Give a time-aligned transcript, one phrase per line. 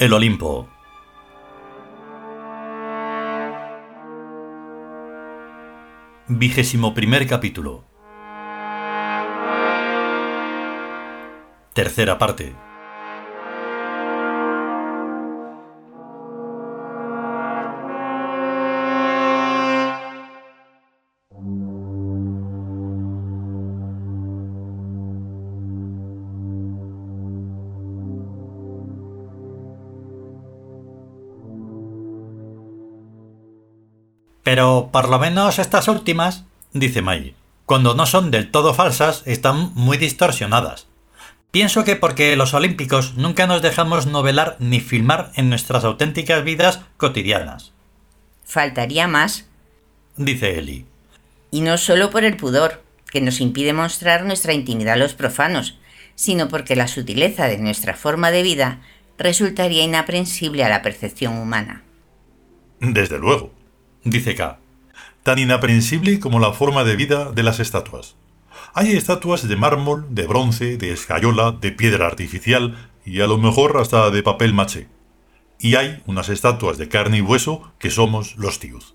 [0.00, 0.66] El Olimpo.
[6.26, 7.84] Vigésimo primer capítulo.
[11.74, 12.69] Tercera parte.
[34.50, 39.70] Pero por lo menos estas últimas, dice May, cuando no son del todo falsas, están
[39.76, 40.88] muy distorsionadas.
[41.52, 46.80] Pienso que porque los olímpicos nunca nos dejamos novelar ni filmar en nuestras auténticas vidas
[46.96, 47.70] cotidianas.
[48.44, 49.46] Faltaría más.
[50.16, 50.84] Dice Eli.
[51.52, 55.78] Y no solo por el pudor, que nos impide mostrar nuestra intimidad a los profanos,
[56.16, 58.80] sino porque la sutileza de nuestra forma de vida
[59.16, 61.84] resultaría inaprensible a la percepción humana.
[62.80, 63.59] Desde luego,
[64.04, 64.58] dice K.
[65.22, 68.16] Tan inaprensible como la forma de vida de las estatuas.
[68.72, 73.76] Hay estatuas de mármol, de bronce, de escayola, de piedra artificial y a lo mejor
[73.78, 74.88] hasta de papel maché.
[75.58, 78.94] Y hay unas estatuas de carne y hueso que somos los tíos.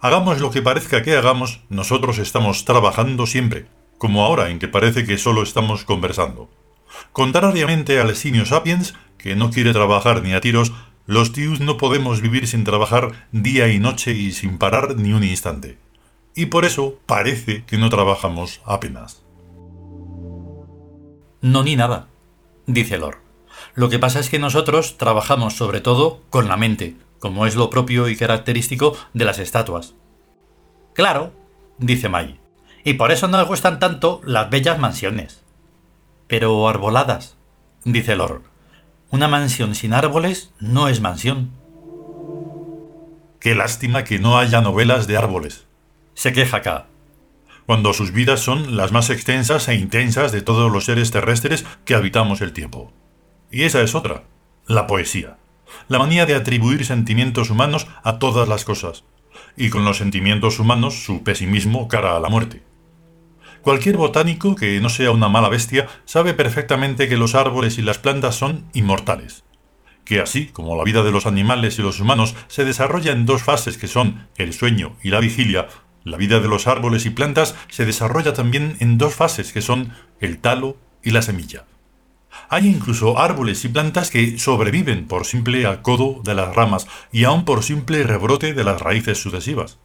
[0.00, 3.66] Hagamos lo que parezca que hagamos, nosotros estamos trabajando siempre,
[3.98, 6.48] como ahora en que parece que solo estamos conversando.
[7.12, 10.72] Contrariamente al simio sapiens, que no quiere trabajar ni a tiros,
[11.06, 15.24] los tíos no podemos vivir sin trabajar día y noche y sin parar ni un
[15.24, 15.78] instante
[16.34, 19.22] y por eso parece que no trabajamos apenas.
[21.42, 22.08] No ni nada,
[22.66, 23.18] dice Lor.
[23.74, 27.70] Lo que pasa es que nosotros trabajamos sobre todo con la mente, como es lo
[27.70, 29.94] propio y característico de las estatuas.
[30.94, 31.32] Claro,
[31.78, 32.40] dice May,
[32.84, 35.42] y por eso nos gustan tanto las bellas mansiones.
[36.26, 37.36] Pero arboladas,
[37.84, 38.49] dice Lor.
[39.12, 41.50] Una mansión sin árboles no es mansión.
[43.40, 45.66] Qué lástima que no haya novelas de árboles,
[46.14, 46.86] se queja acá.
[47.66, 51.94] Cuando sus vidas son las más extensas e intensas de todos los seres terrestres que
[51.96, 52.92] habitamos el tiempo.
[53.50, 54.24] Y esa es otra,
[54.66, 55.38] la poesía.
[55.88, 59.04] La manía de atribuir sentimientos humanos a todas las cosas.
[59.56, 62.62] Y con los sentimientos humanos su pesimismo cara a la muerte.
[63.62, 67.98] Cualquier botánico que no sea una mala bestia sabe perfectamente que los árboles y las
[67.98, 69.44] plantas son inmortales
[70.10, 73.44] que así como la vida de los animales y los humanos se desarrolla en dos
[73.44, 75.68] fases que son el sueño y la vigilia,
[76.02, 79.92] la vida de los árboles y plantas se desarrolla también en dos fases que son
[80.18, 81.64] el talo y la semilla.
[82.48, 87.44] Hay incluso árboles y plantas que sobreviven por simple acodo de las ramas y aún
[87.44, 89.78] por simple rebrote de las raíces sucesivas.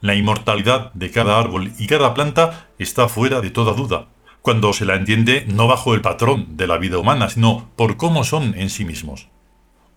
[0.00, 4.06] La inmortalidad de cada árbol y cada planta está fuera de toda duda,
[4.42, 8.22] cuando se la entiende no bajo el patrón de la vida humana, sino por cómo
[8.22, 9.28] son en sí mismos.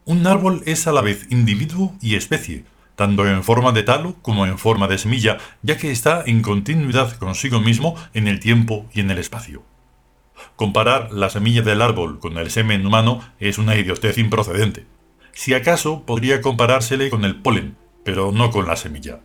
[0.05, 4.47] Un árbol es a la vez individuo y especie, tanto en forma de talo como
[4.47, 9.01] en forma de semilla, ya que está en continuidad consigo mismo en el tiempo y
[9.01, 9.63] en el espacio.
[10.55, 14.85] Comparar la semilla del árbol con el semen humano es una idiotez improcedente.
[15.33, 19.19] Si acaso podría comparársele con el polen, pero no con la semilla.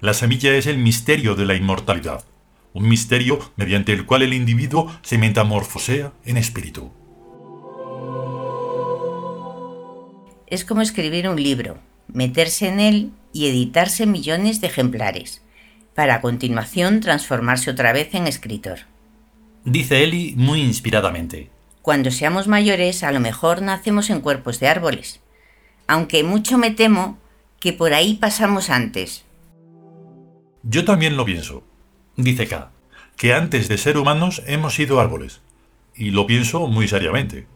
[0.00, 2.24] La semilla es el misterio de la inmortalidad,
[2.72, 6.92] un misterio mediante el cual el individuo se metamorfosea en espíritu.
[10.46, 11.78] Es como escribir un libro,
[12.08, 15.42] meterse en él y editarse millones de ejemplares,
[15.94, 18.80] para a continuación transformarse otra vez en escritor.
[19.64, 21.50] Dice Eli muy inspiradamente.
[21.80, 25.20] Cuando seamos mayores, a lo mejor nacemos en cuerpos de árboles,
[25.86, 27.18] aunque mucho me temo
[27.60, 29.23] que por ahí pasamos antes.
[30.66, 31.62] Yo también lo pienso,
[32.16, 32.70] dice K,
[33.18, 35.42] que antes de ser humanos hemos sido árboles,
[35.94, 37.46] y lo pienso muy seriamente,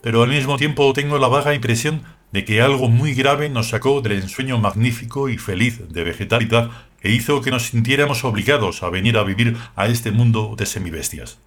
[0.00, 4.00] pero al mismo tiempo tengo la vaga impresión de que algo muy grave nos sacó
[4.00, 6.70] del ensueño magnífico y feliz de vegetalidad
[7.00, 11.40] e hizo que nos sintiéramos obligados a venir a vivir a este mundo de semibestias.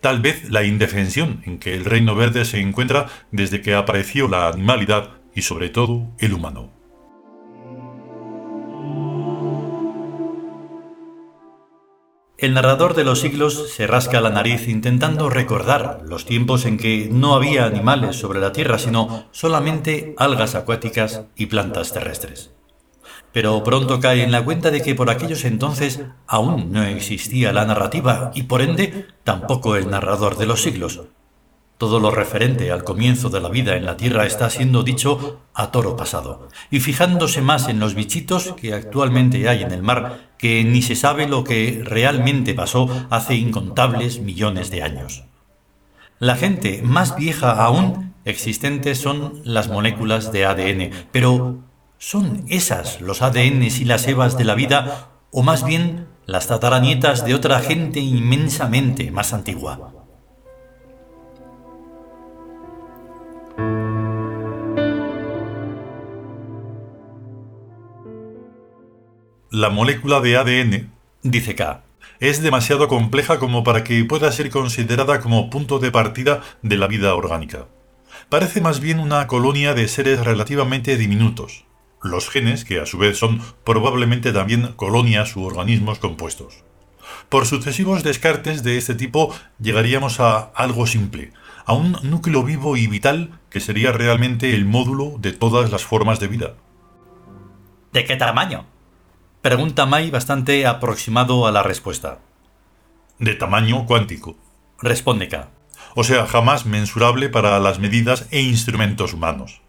[0.00, 4.46] Tal vez la indefensión en que el reino verde se encuentra desde que apareció la
[4.46, 6.83] animalidad y sobre todo el humano.
[12.36, 17.08] El narrador de los siglos se rasca la nariz intentando recordar los tiempos en que
[17.08, 22.50] no había animales sobre la Tierra, sino solamente algas acuáticas y plantas terrestres.
[23.32, 27.66] Pero pronto cae en la cuenta de que por aquellos entonces aún no existía la
[27.66, 31.02] narrativa y por ende tampoco el narrador de los siglos,
[31.76, 35.72] todo lo referente al comienzo de la vida en la Tierra está siendo dicho a
[35.72, 40.62] toro pasado, y fijándose más en los bichitos que actualmente hay en el mar, que
[40.62, 45.24] ni se sabe lo que realmente pasó hace incontables millones de años.
[46.18, 51.64] La gente más vieja aún existentes son las moléculas de ADN, pero
[51.96, 57.24] ¿son esas los ADNs y las EVAs de la vida o más bien las tataranietas
[57.24, 59.94] de otra gente inmensamente más antigua?
[69.54, 70.90] La molécula de ADN,
[71.22, 71.84] dice K,
[72.18, 76.88] es demasiado compleja como para que pueda ser considerada como punto de partida de la
[76.88, 77.68] vida orgánica.
[78.28, 81.66] Parece más bien una colonia de seres relativamente diminutos,
[82.02, 86.64] los genes, que a su vez son probablemente también colonias u organismos compuestos.
[87.28, 91.32] Por sucesivos descartes de este tipo llegaríamos a algo simple,
[91.64, 96.18] a un núcleo vivo y vital que sería realmente el módulo de todas las formas
[96.18, 96.54] de vida.
[97.92, 98.73] ¿De qué tamaño?
[99.44, 102.18] Pregunta Mai bastante aproximado a la respuesta.
[103.18, 104.38] De tamaño cuántico.
[104.80, 105.50] Responde K.
[105.94, 109.60] O sea, jamás mensurable para las medidas e instrumentos humanos.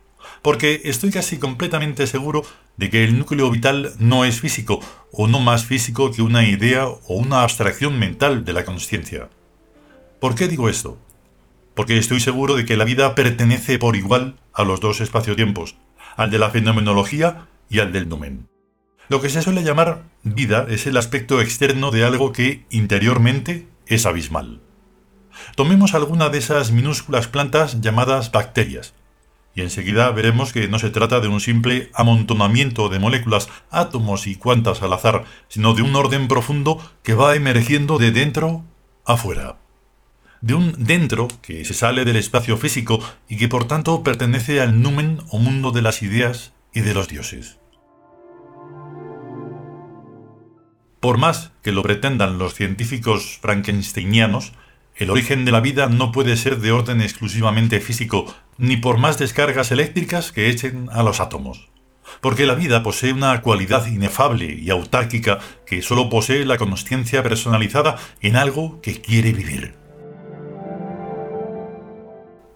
[0.41, 2.43] Porque estoy casi completamente seguro
[2.77, 4.79] de que el núcleo vital no es físico,
[5.11, 9.27] o no más físico que una idea o una abstracción mental de la conciencia.
[10.21, 10.97] ¿Por qué digo esto?
[11.73, 15.75] Porque estoy seguro de que la vida pertenece por igual a los dos espacio-tiempos,
[16.15, 18.54] al de la fenomenología y al del numen.
[19.07, 24.05] Lo que se suele llamar vida es el aspecto externo de algo que interiormente es
[24.05, 24.61] abismal.
[25.55, 28.93] Tomemos alguna de esas minúsculas plantas llamadas bacterias,
[29.55, 34.35] y enseguida veremos que no se trata de un simple amontonamiento de moléculas, átomos y
[34.35, 38.65] cuantas al azar, sino de un orden profundo que va emergiendo de dentro
[39.05, 39.57] afuera.
[40.41, 42.99] De un dentro que se sale del espacio físico
[43.29, 47.07] y que por tanto pertenece al numen o mundo de las ideas y de los
[47.07, 47.57] dioses.
[51.05, 54.53] Por más que lo pretendan los científicos frankensteinianos,
[54.95, 58.25] el origen de la vida no puede ser de orden exclusivamente físico,
[58.57, 61.69] ni por más descargas eléctricas que echen a los átomos.
[62.21, 65.37] Porque la vida posee una cualidad inefable y autárquica
[65.67, 69.75] que solo posee la consciencia personalizada en algo que quiere vivir.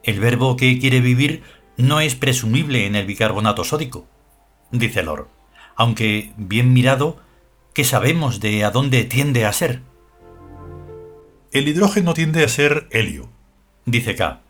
[0.02, 1.44] El verbo que quiere vivir
[1.78, 4.08] no es presumible en el bicarbonato sódico,
[4.72, 5.30] dice Lor,
[5.76, 7.29] aunque, bien mirado,
[7.80, 9.82] ¿Qué sabemos de a dónde tiende a ser?
[11.54, 13.30] El hidrógeno tiende a ser helio,
[13.86, 14.42] dice K.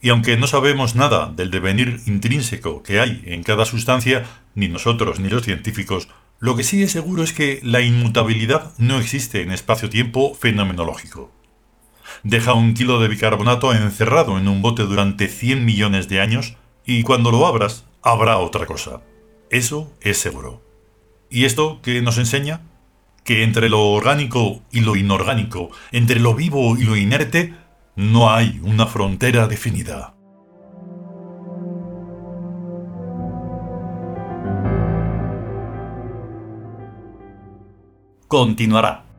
[0.00, 4.24] Y aunque no sabemos nada del devenir intrínseco que hay en cada sustancia,
[4.54, 8.98] ni nosotros ni los científicos, lo que sí es seguro es que la inmutabilidad no
[8.98, 11.30] existe en espacio-tiempo fenomenológico.
[12.22, 16.56] Deja un kilo de bicarbonato encerrado en un bote durante 100 millones de años
[16.86, 19.02] y cuando lo abras habrá otra cosa.
[19.50, 20.62] Eso es seguro.
[21.28, 22.62] ¿Y esto qué nos enseña?
[23.24, 27.54] Que entre lo orgánico y lo inorgánico, entre lo vivo y lo inerte,
[27.96, 30.14] no hay una frontera definida.
[38.26, 39.09] Continuará.